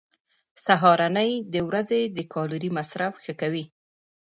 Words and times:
سهارنۍ 0.65 1.31
د 1.53 1.55
ورځې 1.67 2.01
د 2.17 2.17
کالوري 2.33 2.69
مصرف 2.77 3.13
ښه 3.23 3.33
کوي. 3.41 3.65